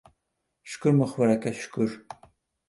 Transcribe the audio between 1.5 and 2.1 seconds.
shukur.